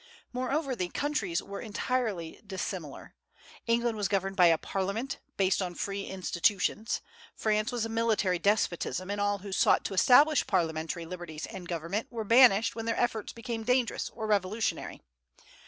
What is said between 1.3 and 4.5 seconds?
were entirely dissimilar: England was governed